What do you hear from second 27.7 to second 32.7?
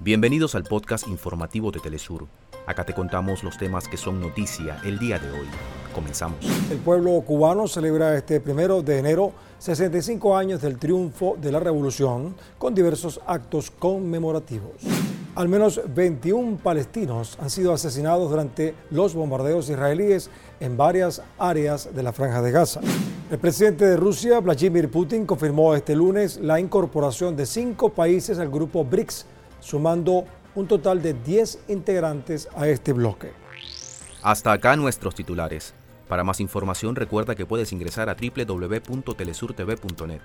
países al grupo BRICS, sumando un total de 10 integrantes a